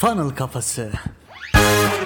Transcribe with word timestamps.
Funnel 0.00 0.30
Kafası. 0.30 0.90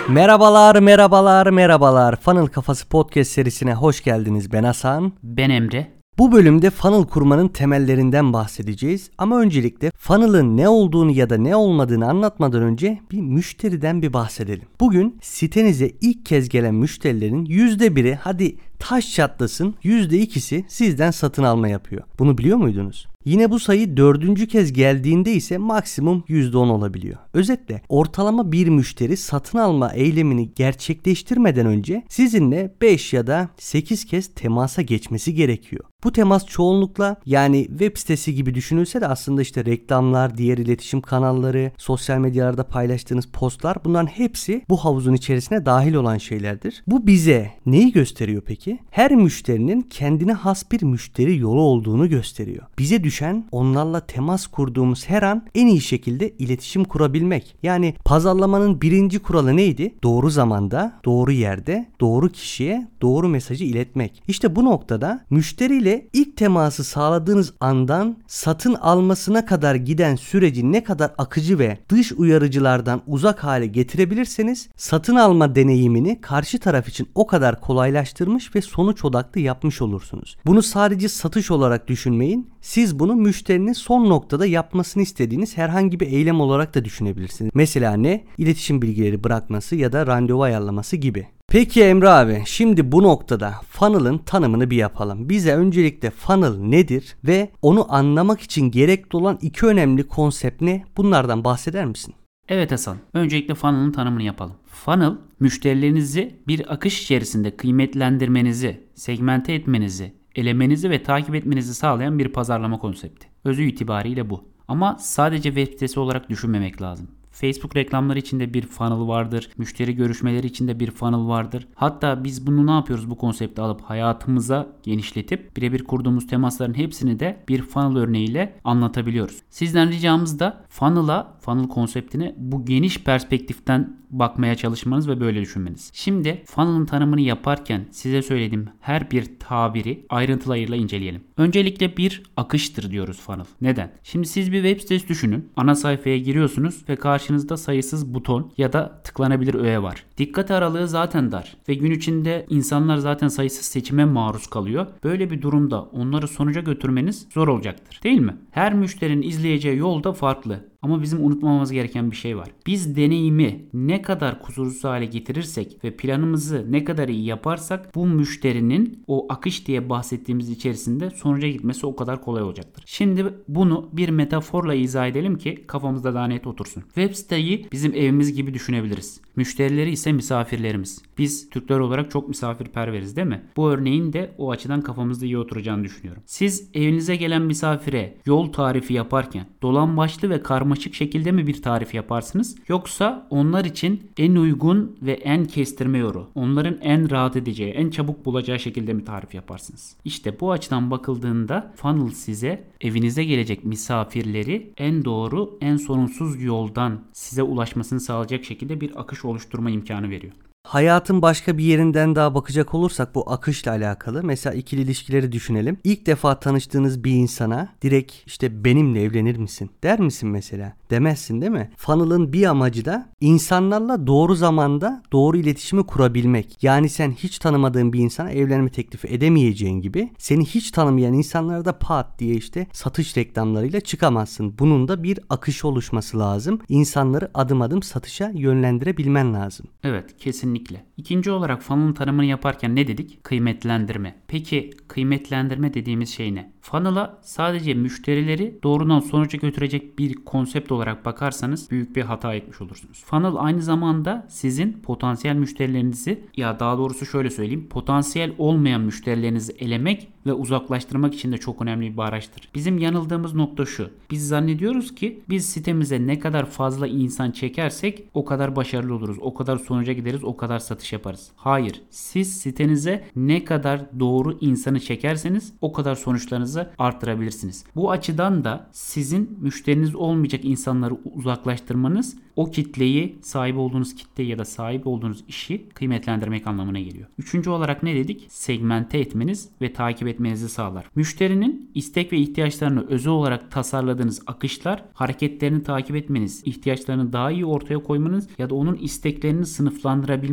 Merhabalar, 0.08 0.76
merhabalar, 0.76 1.46
merhabalar. 1.46 2.16
Funnel 2.16 2.46
Kafası 2.46 2.88
podcast 2.88 3.30
serisine 3.30 3.74
hoş 3.74 4.04
geldiniz. 4.04 4.52
Ben 4.52 4.64
Hasan. 4.64 5.12
Ben 5.22 5.50
Emre. 5.50 5.86
Bu 6.18 6.32
bölümde 6.32 6.70
funnel 6.70 7.04
kurmanın 7.04 7.48
temellerinden 7.48 8.32
bahsedeceğiz. 8.32 9.10
Ama 9.18 9.40
öncelikle 9.40 9.90
funnel'ın 9.90 10.56
ne 10.56 10.68
olduğunu 10.68 11.10
ya 11.10 11.30
da 11.30 11.36
ne 11.36 11.56
olmadığını 11.56 12.08
anlatmadan 12.08 12.62
önce 12.62 13.00
bir 13.10 13.20
müşteriden 13.20 14.02
bir 14.02 14.12
bahsedelim. 14.12 14.66
Bugün 14.80 15.18
sitenize 15.22 15.90
ilk 16.00 16.26
kez 16.26 16.48
gelen 16.48 16.74
müşterilerin 16.74 17.46
%1'i 17.46 18.14
hadi 18.14 18.56
taş 18.78 19.14
çatlasın 19.14 19.74
%2'si 19.84 20.64
sizden 20.68 21.10
satın 21.10 21.42
alma 21.42 21.68
yapıyor. 21.68 22.02
Bunu 22.18 22.38
biliyor 22.38 22.58
muydunuz? 22.58 23.06
Yine 23.24 23.50
bu 23.50 23.60
sayı 23.60 23.96
dördüncü 23.96 24.48
kez 24.48 24.72
geldiğinde 24.72 25.32
ise 25.32 25.58
maksimum 25.58 26.24
%10 26.28 26.56
olabiliyor. 26.56 27.18
Özetle 27.34 27.82
ortalama 27.88 28.52
bir 28.52 28.68
müşteri 28.68 29.16
satın 29.16 29.58
alma 29.58 29.92
eylemini 29.92 30.54
gerçekleştirmeden 30.54 31.66
önce 31.66 32.02
sizinle 32.08 32.74
5 32.80 33.12
ya 33.12 33.26
da 33.26 33.48
8 33.58 34.04
kez 34.04 34.34
temasa 34.34 34.82
geçmesi 34.82 35.34
gerekiyor. 35.34 35.84
Bu 36.04 36.12
temas 36.12 36.46
çoğunlukla 36.46 37.16
yani 37.26 37.66
web 37.66 37.96
sitesi 37.96 38.34
gibi 38.34 38.54
düşünülse 38.54 39.00
de 39.00 39.06
aslında 39.06 39.42
işte 39.42 39.64
reklamlar, 39.64 40.38
diğer 40.38 40.58
iletişim 40.58 41.00
kanalları, 41.00 41.72
sosyal 41.78 42.18
medyalarda 42.18 42.68
paylaştığınız 42.68 43.26
postlar 43.26 43.76
bunların 43.84 44.06
hepsi 44.06 44.62
bu 44.68 44.76
havuzun 44.76 45.14
içerisine 45.14 45.66
dahil 45.66 45.94
olan 45.94 46.18
şeylerdir. 46.18 46.84
Bu 46.86 47.06
bize 47.06 47.50
neyi 47.66 47.92
gösteriyor 47.92 48.42
peki? 48.46 48.63
Her 48.90 49.10
müşterinin 49.10 49.80
kendine 49.80 50.32
has 50.32 50.70
bir 50.72 50.82
müşteri 50.82 51.38
yolu 51.38 51.60
olduğunu 51.60 52.08
gösteriyor. 52.08 52.66
Bize 52.78 53.04
düşen 53.04 53.44
onlarla 53.52 54.00
temas 54.00 54.46
kurduğumuz 54.46 55.08
her 55.08 55.22
an 55.22 55.46
en 55.54 55.66
iyi 55.66 55.80
şekilde 55.80 56.30
iletişim 56.30 56.84
kurabilmek. 56.84 57.56
Yani 57.62 57.94
pazarlamanın 58.04 58.80
birinci 58.80 59.18
kuralı 59.18 59.56
neydi? 59.56 59.94
Doğru 60.02 60.30
zamanda, 60.30 61.00
doğru 61.04 61.32
yerde, 61.32 61.86
doğru 62.00 62.28
kişiye 62.28 62.88
doğru 63.02 63.28
mesajı 63.28 63.64
iletmek. 63.64 64.22
İşte 64.28 64.56
bu 64.56 64.64
noktada 64.64 65.24
müşteriyle 65.30 66.08
ilk 66.12 66.36
teması 66.36 66.84
sağladığınız 66.84 67.52
andan 67.60 68.16
satın 68.26 68.74
almasına 68.74 69.46
kadar 69.46 69.74
giden 69.74 70.16
süreci 70.16 70.72
ne 70.72 70.84
kadar 70.84 71.12
akıcı 71.18 71.58
ve 71.58 71.78
dış 71.88 72.12
uyarıcılardan 72.12 73.02
uzak 73.06 73.44
hale 73.44 73.66
getirebilirseniz 73.66 74.68
satın 74.76 75.16
alma 75.16 75.54
deneyimini 75.54 76.20
karşı 76.20 76.58
taraf 76.58 76.88
için 76.88 77.08
o 77.14 77.26
kadar 77.26 77.60
kolaylaştırmış 77.60 78.53
ve 78.54 78.60
sonuç 78.60 79.04
odaklı 79.04 79.40
yapmış 79.40 79.82
olursunuz. 79.82 80.36
Bunu 80.46 80.62
sadece 80.62 81.08
satış 81.08 81.50
olarak 81.50 81.88
düşünmeyin. 81.88 82.50
Siz 82.60 82.98
bunu 82.98 83.14
müşterinin 83.14 83.72
son 83.72 84.10
noktada 84.10 84.46
yapmasını 84.46 85.02
istediğiniz 85.02 85.56
herhangi 85.56 86.00
bir 86.00 86.06
eylem 86.06 86.40
olarak 86.40 86.74
da 86.74 86.84
düşünebilirsiniz. 86.84 87.50
Mesela 87.54 87.96
ne? 87.96 88.24
İletişim 88.38 88.82
bilgileri 88.82 89.24
bırakması 89.24 89.76
ya 89.76 89.92
da 89.92 90.06
randevu 90.06 90.42
ayarlaması 90.42 90.96
gibi. 90.96 91.26
Peki 91.48 91.82
Emre 91.82 92.08
abi 92.08 92.42
şimdi 92.46 92.92
bu 92.92 93.02
noktada 93.02 93.54
funnel'ın 93.68 94.18
tanımını 94.18 94.70
bir 94.70 94.76
yapalım. 94.76 95.28
Bize 95.28 95.54
öncelikle 95.54 96.10
funnel 96.10 96.56
nedir 96.58 97.16
ve 97.24 97.50
onu 97.62 97.94
anlamak 97.94 98.40
için 98.40 98.70
gerekli 98.70 99.16
olan 99.16 99.38
iki 99.42 99.66
önemli 99.66 100.08
konsept 100.08 100.60
ne? 100.60 100.84
Bunlardan 100.96 101.44
bahseder 101.44 101.86
misin? 101.86 102.14
Evet 102.48 102.72
Hasan. 102.72 102.96
Öncelikle 103.14 103.54
funnel'ın 103.54 103.92
tanımını 103.92 104.22
yapalım. 104.22 104.56
Funnel, 104.66 105.12
müşterilerinizi 105.40 106.40
bir 106.48 106.72
akış 106.72 107.02
içerisinde 107.02 107.56
kıymetlendirmenizi, 107.56 108.80
segmente 108.94 109.52
etmenizi, 109.52 110.12
elemenizi 110.34 110.90
ve 110.90 111.02
takip 111.02 111.34
etmenizi 111.34 111.74
sağlayan 111.74 112.18
bir 112.18 112.28
pazarlama 112.28 112.78
konsepti. 112.78 113.26
Özü 113.44 113.62
itibariyle 113.62 114.30
bu. 114.30 114.44
Ama 114.68 114.96
sadece 115.00 115.48
web 115.48 115.72
sitesi 115.72 116.00
olarak 116.00 116.30
düşünmemek 116.30 116.82
lazım. 116.82 117.08
Facebook 117.34 117.76
reklamları 117.76 118.18
içinde 118.18 118.54
bir 118.54 118.66
funnel 118.66 119.08
vardır. 119.08 119.50
Müşteri 119.56 119.94
görüşmeleri 119.94 120.46
içinde 120.46 120.80
bir 120.80 120.90
funnel 120.90 121.28
vardır. 121.28 121.66
Hatta 121.74 122.24
biz 122.24 122.46
bunu 122.46 122.66
ne 122.66 122.70
yapıyoruz 122.70 123.10
bu 123.10 123.16
konsepti 123.16 123.62
alıp 123.62 123.80
hayatımıza 123.80 124.66
genişletip 124.82 125.56
birebir 125.56 125.84
kurduğumuz 125.84 126.26
temasların 126.26 126.74
hepsini 126.74 127.20
de 127.20 127.44
bir 127.48 127.62
funnel 127.62 127.96
örneğiyle 127.96 128.60
anlatabiliyoruz. 128.64 129.42
Sizden 129.50 129.90
ricamız 129.90 130.38
da 130.38 130.64
funnel'a, 130.68 131.36
funnel 131.40 131.68
konseptine 131.68 132.34
bu 132.38 132.64
geniş 132.64 133.04
perspektiften 133.04 134.04
bakmaya 134.18 134.54
çalışmanız 134.54 135.08
ve 135.08 135.20
böyle 135.20 135.40
düşünmeniz. 135.40 135.90
Şimdi 135.94 136.42
funnel'ın 136.46 136.86
tanımını 136.86 137.20
yaparken 137.20 137.86
size 137.90 138.22
söylediğim 138.22 138.68
her 138.80 139.10
bir 139.10 139.38
tabiri 139.40 140.06
ayrıntılarıyla 140.08 140.76
inceleyelim. 140.76 141.24
Öncelikle 141.36 141.96
bir 141.96 142.22
akıştır 142.36 142.90
diyoruz 142.90 143.20
funnel. 143.20 143.44
Neden? 143.60 143.92
Şimdi 144.02 144.26
siz 144.26 144.52
bir 144.52 144.62
web 144.62 144.80
sitesi 144.80 145.08
düşünün. 145.08 145.48
Ana 145.56 145.74
sayfaya 145.74 146.18
giriyorsunuz 146.18 146.84
ve 146.88 146.96
karşınızda 147.24 147.56
sayısız 147.56 148.14
buton 148.14 148.52
ya 148.56 148.72
da 148.72 149.00
tıklanabilir 149.04 149.54
öğe 149.54 149.82
var. 149.82 150.04
Dikkat 150.18 150.50
aralığı 150.50 150.88
zaten 150.88 151.32
dar 151.32 151.56
ve 151.68 151.74
gün 151.74 151.90
içinde 151.90 152.46
insanlar 152.50 152.96
zaten 152.96 153.28
sayısız 153.28 153.66
seçime 153.66 154.04
maruz 154.04 154.46
kalıyor. 154.46 154.86
Böyle 155.04 155.30
bir 155.30 155.42
durumda 155.42 155.82
onları 155.82 156.28
sonuca 156.28 156.60
götürmeniz 156.60 157.26
zor 157.34 157.48
olacaktır. 157.48 158.00
Değil 158.04 158.20
mi? 158.20 158.36
Her 158.50 158.74
müşterinin 158.74 159.22
izleyeceği 159.22 159.78
yol 159.78 160.04
da 160.04 160.12
farklı. 160.12 160.60
Ama 160.84 161.02
bizim 161.02 161.26
unutmamamız 161.26 161.72
gereken 161.72 162.10
bir 162.10 162.16
şey 162.16 162.36
var. 162.36 162.48
Biz 162.66 162.96
deneyimi 162.96 163.64
ne 163.74 164.02
kadar 164.02 164.42
kusursuz 164.42 164.84
hale 164.84 165.04
getirirsek 165.04 165.84
ve 165.84 165.96
planımızı 165.96 166.66
ne 166.68 166.84
kadar 166.84 167.08
iyi 167.08 167.24
yaparsak 167.24 167.94
bu 167.94 168.06
müşterinin 168.06 169.04
o 169.06 169.26
akış 169.28 169.66
diye 169.66 169.88
bahsettiğimiz 169.88 170.50
içerisinde 170.50 171.10
sonuca 171.10 171.48
gitmesi 171.48 171.86
o 171.86 171.96
kadar 171.96 172.22
kolay 172.22 172.42
olacaktır. 172.42 172.84
Şimdi 172.86 173.34
bunu 173.48 173.88
bir 173.92 174.08
metaforla 174.08 174.74
izah 174.74 175.06
edelim 175.06 175.38
ki 175.38 175.64
kafamızda 175.66 176.14
daha 176.14 176.26
net 176.26 176.46
otursun. 176.46 176.82
Web 176.82 177.14
siteyi 177.14 177.68
bizim 177.72 177.94
evimiz 177.94 178.34
gibi 178.34 178.54
düşünebiliriz. 178.54 179.20
Müşterileri 179.36 179.90
ise 179.90 180.12
misafirlerimiz. 180.12 181.02
Biz 181.18 181.50
Türkler 181.50 181.78
olarak 181.78 182.10
çok 182.10 182.28
misafirperveriz 182.28 183.16
değil 183.16 183.28
mi? 183.28 183.42
Bu 183.56 183.70
örneğin 183.70 184.12
de 184.12 184.34
o 184.38 184.50
açıdan 184.50 184.80
kafamızda 184.80 185.26
iyi 185.26 185.38
oturacağını 185.38 185.84
düşünüyorum. 185.84 186.22
Siz 186.26 186.70
evinize 186.74 187.16
gelen 187.16 187.42
misafire 187.42 188.16
yol 188.26 188.52
tarifi 188.52 188.94
yaparken 188.94 189.46
dolan 189.62 189.96
başlı 189.96 190.30
ve 190.30 190.42
karmaşık 190.74 190.94
şekilde 190.94 191.32
mi 191.32 191.46
bir 191.46 191.62
tarif 191.62 191.94
yaparsınız? 191.94 192.56
Yoksa 192.68 193.26
onlar 193.30 193.64
için 193.64 194.10
en 194.18 194.34
uygun 194.34 194.96
ve 195.02 195.12
en 195.12 195.44
kestirme 195.44 195.98
yolu, 195.98 196.30
onların 196.34 196.78
en 196.80 197.10
rahat 197.10 197.36
edeceği, 197.36 197.70
en 197.70 197.90
çabuk 197.90 198.24
bulacağı 198.24 198.58
şekilde 198.58 198.92
mi 198.92 199.04
tarif 199.04 199.34
yaparsınız? 199.34 199.96
İşte 200.04 200.40
bu 200.40 200.52
açıdan 200.52 200.90
bakıldığında 200.90 201.72
funnel 201.76 202.10
size 202.10 202.64
evinize 202.80 203.24
gelecek 203.24 203.64
misafirleri 203.64 204.72
en 204.76 205.04
doğru, 205.04 205.58
en 205.60 205.76
sorunsuz 205.76 206.42
yoldan 206.42 207.00
size 207.12 207.42
ulaşmasını 207.42 208.00
sağlayacak 208.00 208.44
şekilde 208.44 208.80
bir 208.80 209.00
akış 209.00 209.24
oluşturma 209.24 209.70
imkanı 209.70 210.10
veriyor. 210.10 210.32
Hayatın 210.74 211.22
başka 211.22 211.58
bir 211.58 211.64
yerinden 211.64 212.14
daha 212.14 212.34
bakacak 212.34 212.74
olursak 212.74 213.14
bu 213.14 213.30
akışla 213.32 213.70
alakalı. 213.70 214.22
Mesela 214.24 214.54
ikili 214.54 214.80
ilişkileri 214.80 215.32
düşünelim. 215.32 215.78
İlk 215.84 216.06
defa 216.06 216.40
tanıştığınız 216.40 217.04
bir 217.04 217.12
insana 217.12 217.68
direkt 217.82 218.12
işte 218.26 218.64
benimle 218.64 219.02
evlenir 219.02 219.36
misin 219.36 219.70
der 219.82 220.00
misin 220.00 220.28
mesela? 220.28 220.72
Demezsin 220.90 221.40
değil 221.40 221.52
mi? 221.52 221.70
Funnel'ın 221.76 222.32
bir 222.32 222.46
amacı 222.46 222.84
da 222.84 223.08
insanlarla 223.20 224.06
doğru 224.06 224.34
zamanda 224.34 225.02
doğru 225.12 225.36
iletişimi 225.36 225.86
kurabilmek. 225.86 226.62
Yani 226.62 226.88
sen 226.88 227.12
hiç 227.12 227.38
tanımadığın 227.38 227.92
bir 227.92 227.98
insana 227.98 228.30
evlenme 228.30 228.70
teklifi 228.70 229.08
edemeyeceğin 229.08 229.80
gibi 229.80 230.10
seni 230.18 230.44
hiç 230.44 230.70
tanımayan 230.70 231.12
insanlara 231.12 231.64
da 231.64 231.78
pat 231.78 232.18
diye 232.18 232.34
işte 232.34 232.66
satış 232.72 233.16
reklamlarıyla 233.16 233.80
çıkamazsın. 233.80 234.58
Bunun 234.58 234.88
da 234.88 235.02
bir 235.02 235.20
akış 235.30 235.64
oluşması 235.64 236.18
lazım. 236.18 236.60
İnsanları 236.68 237.30
adım 237.34 237.62
adım 237.62 237.82
satışa 237.82 238.32
yönlendirebilmen 238.34 239.34
lazım. 239.34 239.66
Evet 239.84 240.18
kesinlikle. 240.54 240.84
İkinci 240.96 241.30
olarak 241.30 241.62
funnel'ın 241.62 241.92
tanımını 241.92 242.24
yaparken 242.24 242.76
ne 242.76 242.86
dedik? 242.86 243.24
Kıymetlendirme. 243.24 244.14
Peki 244.28 244.70
kıymetlendirme 244.88 245.74
dediğimiz 245.74 246.08
şey 246.08 246.34
ne? 246.34 246.52
Funnel'a 246.60 247.18
sadece 247.22 247.74
müşterileri 247.74 248.58
doğrudan 248.62 249.00
sonuca 249.00 249.38
götürecek 249.38 249.98
bir 249.98 250.14
konsept 250.14 250.72
olarak 250.72 251.04
bakarsanız 251.04 251.70
büyük 251.70 251.96
bir 251.96 252.02
hata 252.02 252.34
etmiş 252.34 252.60
olursunuz. 252.60 253.04
Funnel 253.04 253.32
aynı 253.36 253.62
zamanda 253.62 254.26
sizin 254.28 254.72
potansiyel 254.72 255.36
müşterilerinizi 255.36 256.24
ya 256.36 256.60
daha 256.60 256.78
doğrusu 256.78 257.06
şöyle 257.06 257.30
söyleyeyim 257.30 257.68
potansiyel 257.70 258.32
olmayan 258.38 258.80
müşterilerinizi 258.80 259.52
elemek 259.52 260.08
ve 260.26 260.32
uzaklaştırmak 260.32 261.14
için 261.14 261.32
de 261.32 261.38
çok 261.38 261.62
önemli 261.62 261.96
bir 261.96 262.02
araçtır. 262.02 262.48
Bizim 262.54 262.78
yanıldığımız 262.78 263.34
nokta 263.34 263.66
şu. 263.66 263.90
Biz 264.10 264.28
zannediyoruz 264.28 264.94
ki 264.94 265.22
biz 265.28 265.46
sitemize 265.46 266.06
ne 266.06 266.18
kadar 266.18 266.46
fazla 266.46 266.86
insan 266.86 267.30
çekersek 267.30 268.04
o 268.14 268.24
kadar 268.24 268.56
başarılı 268.56 268.94
oluruz. 268.94 269.16
O 269.20 269.34
kadar 269.34 269.56
sonuca 269.56 269.92
gideriz. 269.92 270.24
O 270.24 270.36
kadar 270.36 270.43
kadar 270.44 270.58
satış 270.58 270.92
yaparız. 270.92 271.30
Hayır. 271.36 271.82
Siz 271.90 272.40
sitenize 272.40 273.04
ne 273.16 273.44
kadar 273.44 274.00
doğru 274.00 274.38
insanı 274.40 274.80
çekerseniz 274.80 275.52
o 275.60 275.72
kadar 275.72 275.94
sonuçlarınızı 275.94 276.70
arttırabilirsiniz. 276.78 277.64
Bu 277.76 277.90
açıdan 277.90 278.44
da 278.44 278.68
sizin 278.72 279.38
müşteriniz 279.40 279.94
olmayacak 279.94 280.44
insanları 280.44 280.94
uzaklaştırmanız 281.14 282.16
o 282.36 282.50
kitleyi 282.50 283.18
sahip 283.22 283.58
olduğunuz 283.58 283.94
kitle 283.94 284.22
ya 284.22 284.38
da 284.38 284.44
sahip 284.44 284.86
olduğunuz 284.86 285.24
işi 285.28 285.68
kıymetlendirmek 285.74 286.46
anlamına 286.46 286.80
geliyor. 286.80 287.08
Üçüncü 287.18 287.50
olarak 287.50 287.82
ne 287.82 287.94
dedik? 287.94 288.26
Segmente 288.28 288.98
etmeniz 288.98 289.48
ve 289.60 289.72
takip 289.72 290.08
etmenizi 290.08 290.48
sağlar. 290.48 290.84
Müşterinin 290.94 291.70
istek 291.74 292.12
ve 292.12 292.18
ihtiyaçlarını 292.18 292.86
özel 292.88 293.12
olarak 293.12 293.50
tasarladığınız 293.50 294.22
akışlar 294.26 294.84
hareketlerini 294.94 295.62
takip 295.62 295.96
etmeniz, 295.96 296.42
ihtiyaçlarını 296.44 297.12
daha 297.12 297.30
iyi 297.30 297.46
ortaya 297.46 297.82
koymanız 297.82 298.28
ya 298.38 298.50
da 298.50 298.54
onun 298.54 298.74
isteklerini 298.74 299.46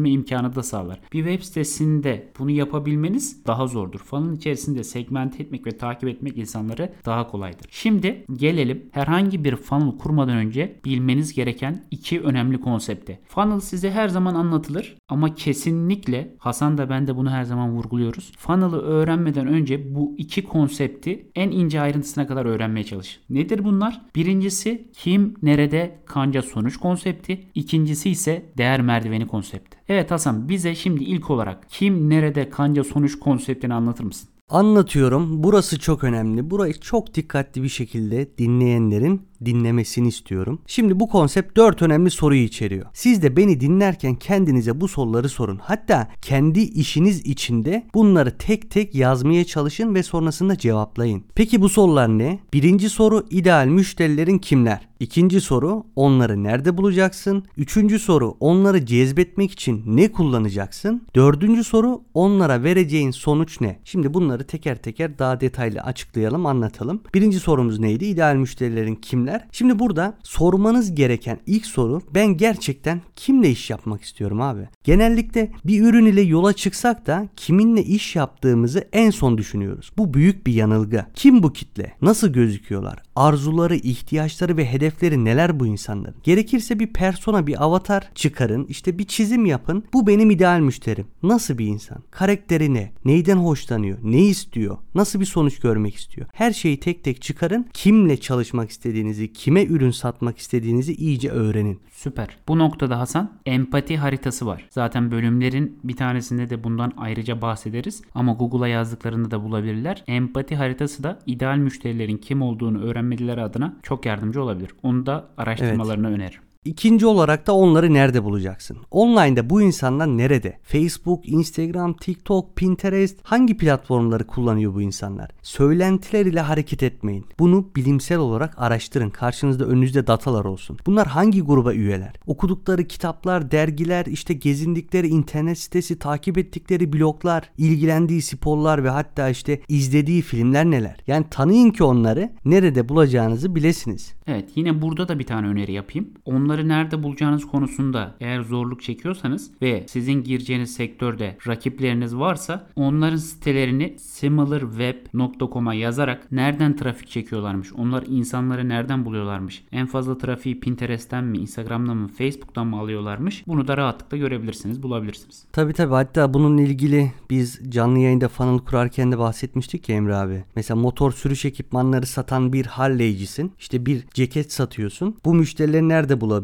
sınıflandırabilme 0.02 0.10
imkanı 0.10 0.56
da 0.56 0.64
sağlar. 0.64 1.00
Bir 1.14 1.24
web 1.24 1.44
sitesinde 1.44 2.32
bunu 2.40 2.52
yapabilmeniz 2.52 3.46
daha 3.48 3.68
zordur. 3.68 4.00
Funnel 4.00 4.38
içerisinde 4.38 4.84
segmente 4.84 5.44
etmek 5.44 5.68
ve 5.68 5.78
takip 5.78 6.10
etmek 6.10 6.38
insanları 6.38 6.94
daha 7.06 7.28
kolaydır. 7.28 7.68
Şimdi 7.70 8.26
gelelim 8.36 8.90
herhangi 8.92 9.44
bir 9.44 9.56
funnel 9.56 9.98
kurmadan 9.98 10.36
önce 10.36 10.80
bilmeniz 10.86 11.34
gereken 11.34 11.84
iki 11.92 12.22
önemli 12.22 12.62
konsepte. 12.62 13.20
Funnel 13.28 13.60
size 13.60 13.92
her 13.92 14.08
zaman 14.08 14.36
anlatılır 14.36 14.98
ama 15.10 15.36
kesinlikle 15.36 16.36
Hasan 16.38 16.78
da 16.78 16.90
ben 16.90 17.08
de 17.08 17.16
bunu 17.16 17.30
her 17.30 17.44
zaman 17.44 17.72
vurguluyoruz. 17.72 18.32
Funnel'ı 18.38 18.82
öğrenmeden 18.82 19.48
önce 19.48 19.96
bu 19.96 20.16
iki 20.18 20.44
konsepti 20.44 21.30
en 21.36 21.52
ince 21.52 21.82
ayrıntısına 21.82 22.28
kadar 22.28 22.46
öğrenmeye 22.46 22.84
çalış. 22.84 23.20
Nedir 23.30 23.64
bunlar? 23.64 24.02
Birincisi 24.16 24.88
kim, 24.94 25.34
nerede, 25.42 26.00
kanca 26.06 26.42
sonuç 26.42 26.78
konsepti. 26.78 27.46
İkincisi 27.56 28.10
ise 28.10 28.46
değer 28.58 28.82
merdiveni 28.82 29.28
konsepti. 29.28 29.78
Evet 29.92 30.12
Hasan 30.12 30.50
bize 30.50 30.76
şimdi 30.76 31.04
ilk 31.04 31.30
olarak 31.30 31.70
kim, 31.70 32.10
nerede, 32.10 32.50
kanca 32.50 32.84
sonuç 32.84 33.20
konseptini 33.20 33.74
anlatır 33.74 34.04
mısın? 34.04 34.30
Anlatıyorum. 34.50 35.44
Burası 35.44 35.80
çok 35.80 36.04
önemli. 36.04 36.50
Burayı 36.50 36.74
çok 36.80 37.16
dikkatli 37.16 37.64
bir 37.64 37.70
şekilde 37.70 38.38
dinleyenlerin 38.38 39.28
dinlemesini 39.46 40.08
istiyorum. 40.08 40.62
Şimdi 40.68 41.00
bu 41.00 41.10
konsept 41.10 41.58
4 41.58 41.82
önemli 41.82 42.10
soruyu 42.10 42.44
içeriyor. 42.44 42.86
Siz 42.94 43.22
de 43.24 43.38
beni 43.38 43.60
dinlerken 43.60 44.16
kendinize 44.16 44.82
bu 44.82 44.88
soruları 44.88 45.30
sorun. 45.30 45.60
Hatta 45.64 46.08
kendi 46.22 46.60
işiniz 46.60 47.26
içinde 47.26 47.88
bunları 47.94 48.38
tek 48.38 48.72
tek 48.72 48.96
yazmaya 48.96 49.46
çalışın 49.46 49.96
ve 49.96 50.04
sonrasında 50.04 50.58
cevaplayın. 50.58 51.24
Peki 51.36 51.62
bu 51.62 51.70
sorular 51.70 52.10
ne? 52.10 52.40
Birinci 52.54 52.90
soru 52.90 53.26
ideal 53.30 53.68
müşterilerin 53.68 54.38
kimler? 54.38 54.92
İkinci 55.02 55.42
soru 55.42 55.84
onları 55.96 56.44
nerede 56.44 56.78
bulacaksın? 56.78 57.46
Üçüncü 57.58 58.00
soru 58.00 58.38
onları 58.40 58.86
cezbetmek 58.86 59.52
için 59.52 59.84
ne 59.86 60.12
kullanacaksın? 60.12 61.02
Dördüncü 61.16 61.64
soru 61.64 62.02
onlara 62.14 62.64
vereceğin 62.64 63.12
sonuç 63.12 63.62
ne? 63.62 63.80
Şimdi 63.84 64.14
bunları 64.14 64.44
teker 64.44 64.82
teker 64.82 65.20
daha 65.20 65.42
detaylı 65.42 65.82
açıklayalım 65.82 66.46
anlatalım. 66.46 67.02
Birinci 67.14 67.40
sorumuz 67.40 67.80
neydi? 67.80 68.06
İdeal 68.06 68.36
müşterilerin 68.36 68.96
kimler? 68.96 69.31
Şimdi 69.52 69.80
burada 69.80 70.18
sormanız 70.24 70.96
gereken 70.96 71.40
ilk 71.46 71.66
soru 71.66 72.02
ben 72.16 72.38
gerçekten 72.38 73.02
kimle 73.16 73.50
iş 73.50 73.70
yapmak 73.70 74.02
istiyorum 74.02 74.42
abi? 74.42 74.70
Genellikle 74.84 75.52
bir 75.66 75.84
ürün 75.84 76.06
ile 76.06 76.22
yola 76.22 76.54
çıksak 76.54 77.08
da 77.08 77.28
kiminle 77.36 77.84
iş 77.84 78.16
yaptığımızı 78.16 78.88
en 78.94 79.10
son 79.10 79.38
düşünüyoruz. 79.38 79.92
Bu 79.98 80.14
büyük 80.14 80.48
bir 80.48 80.54
yanılgı. 80.54 81.06
Kim 81.16 81.44
bu 81.44 81.54
kitle? 81.54 81.94
Nasıl 82.02 82.28
gözüküyorlar? 82.28 83.04
Arzuları, 83.16 83.76
ihtiyaçları 83.76 84.58
ve 84.58 84.66
hedefleri 84.66 85.26
neler 85.26 85.60
bu 85.60 85.68
insanların? 85.68 86.16
Gerekirse 86.24 86.80
bir 86.80 86.88
persona, 86.88 87.48
bir 87.48 87.64
avatar 87.64 88.10
çıkarın. 88.16 88.66
İşte 88.66 89.00
bir 89.00 89.06
çizim 89.06 89.46
yapın. 89.46 89.84
Bu 89.94 90.08
benim 90.08 90.32
ideal 90.32 90.60
müşterim. 90.60 91.08
Nasıl 91.24 91.58
bir 91.58 91.66
insan? 91.66 92.04
Karakteri 92.12 92.74
ne? 92.74 92.92
Neyden 93.06 93.38
hoşlanıyor? 93.38 93.98
Ne 94.04 94.22
istiyor? 94.22 94.78
Nasıl 94.96 95.20
bir 95.20 95.26
sonuç 95.26 95.60
görmek 95.60 95.96
istiyor? 95.96 96.28
Her 96.34 96.54
şeyi 96.54 96.80
tek 96.80 97.04
tek 97.04 97.22
çıkarın. 97.22 97.66
Kimle 97.74 98.18
çalışmak 98.18 98.70
istediğinizi, 98.70 99.21
kime 99.28 99.66
ürün 99.66 99.92
satmak 99.92 100.38
istediğinizi 100.38 100.94
iyice 100.94 101.30
öğrenin. 101.30 101.80
Süper. 101.92 102.38
Bu 102.48 102.60
noktada 102.60 103.00
Hasan 103.00 103.32
empati 103.46 103.98
haritası 103.98 104.46
var. 104.46 104.68
Zaten 104.70 105.12
bölümlerin 105.12 105.80
bir 105.84 105.96
tanesinde 105.96 106.50
de 106.50 106.64
bundan 106.64 106.94
ayrıca 106.98 107.42
bahsederiz. 107.42 108.02
Ama 108.16 108.34
Google'a 108.34 108.68
yazdıklarında 108.68 109.32
da 109.32 109.44
bulabilirler. 109.44 110.04
Empati 110.08 110.56
haritası 110.56 111.04
da 111.04 111.20
ideal 111.26 111.58
müşterilerin 111.58 112.18
kim 112.18 112.42
olduğunu 112.42 112.84
öğrenmeleri 112.84 113.42
adına 113.42 113.78
çok 113.84 114.06
yardımcı 114.06 114.44
olabilir. 114.44 114.72
Onu 114.84 115.06
da 115.06 115.30
araştırmalarını 115.38 116.08
öneririm. 116.08 116.42
İkinci 116.66 117.06
olarak 117.06 117.48
da 117.48 117.56
onları 117.56 117.94
nerede 117.94 118.24
bulacaksın? 118.24 118.78
Online'da 118.92 119.50
bu 119.50 119.62
insanlar 119.62 120.08
nerede? 120.08 120.58
Facebook, 120.64 121.30
Instagram, 121.30 121.94
TikTok, 121.94 122.56
Pinterest 122.56 123.20
hangi 123.24 123.58
platformları 123.58 124.28
kullanıyor 124.28 124.74
bu 124.74 124.82
insanlar? 124.82 125.32
Söylentiler 125.42 126.26
ile 126.26 126.40
hareket 126.40 126.84
etmeyin. 126.84 127.26
Bunu 127.40 127.70
bilimsel 127.76 128.18
olarak 128.18 128.54
araştırın. 128.58 129.10
Karşınızda 129.10 129.66
önünüzde 129.66 130.08
datalar 130.08 130.46
olsun. 130.46 130.78
Bunlar 130.86 131.08
hangi 131.08 131.42
gruba 131.42 131.74
üyeler? 131.74 132.14
Okudukları 132.28 132.88
kitaplar, 132.88 133.52
dergiler, 133.52 134.06
işte 134.06 134.34
gezindikleri 134.34 135.08
internet 135.08 135.60
sitesi, 135.60 136.00
takip 136.00 136.38
ettikleri 136.38 136.94
bloglar, 136.94 137.50
ilgilendiği 137.58 138.22
sporlar 138.22 138.84
ve 138.84 138.90
hatta 138.90 139.30
işte 139.30 139.62
izlediği 139.68 140.22
filmler 140.22 140.66
neler? 140.66 140.98
Yani 141.08 141.26
tanıyın 141.32 141.72
ki 141.72 141.84
onları 141.84 142.32
nerede 142.46 142.90
bulacağınızı 142.90 143.56
bilesiniz. 143.56 144.14
Evet 144.28 144.50
yine 144.56 144.82
burada 144.82 145.08
da 145.08 145.20
bir 145.20 145.26
tane 145.26 145.48
öneri 145.48 145.74
yapayım. 145.74 146.10
Onları 146.52 146.68
nerede 146.68 147.04
bulacağınız 147.04 147.48
konusunda 147.48 148.16
eğer 148.20 148.42
zorluk 148.42 148.82
çekiyorsanız 148.82 149.52
ve 149.62 149.84
sizin 149.88 150.24
gireceğiniz 150.24 150.74
sektörde 150.74 151.38
rakipleriniz 151.48 152.16
varsa 152.16 152.68
onların 152.76 153.18
sitelerini 153.18 153.96
similarweb.com'a 154.00 155.74
yazarak 155.74 156.32
nereden 156.32 156.76
trafik 156.76 157.10
çekiyorlarmış, 157.10 157.74
onlar 157.74 158.04
insanları 158.08 158.70
nereden 158.70 159.06
buluyorlarmış, 159.06 159.64
en 159.72 159.86
fazla 159.86 160.18
trafiği 160.18 160.60
Pinterest'ten 160.60 161.24
mi, 161.24 161.38
Instagram'dan 161.38 161.98
mı, 161.98 162.08
Facebook'tan 162.08 162.68
mı 162.68 162.80
alıyorlarmış 162.80 163.44
bunu 163.48 163.68
da 163.68 163.78
rahatlıkla 163.78 164.18
görebilirsiniz, 164.18 164.84
bulabilirsiniz. 164.84 165.46
Tabi 165.52 165.74
tabi 165.74 165.94
hatta 165.94 166.34
bununla 166.34 166.62
ilgili 166.62 167.12
biz 167.30 167.60
canlı 167.70 168.00
yayında 168.00 168.28
funnel 168.28 168.60
kurarken 168.60 169.12
de 169.12 169.20
bahsetmiştik 169.20 169.90
ya 169.90 169.96
Emre 169.96 170.16
abi. 170.16 170.44
Mesela 170.56 170.80
motor 170.80 171.12
sürüş 171.12 171.46
ekipmanları 171.46 172.06
satan 172.06 172.54
bir 172.54 172.66
Harley'cisin. 172.66 173.52
İşte 173.60 173.86
bir 173.86 174.04
ceket 174.14 174.54
satıyorsun. 174.54 175.16
Bu 175.26 175.34
müşterileri 175.34 175.90
nerede 175.90 176.22
bulabilirsin? 176.22 176.41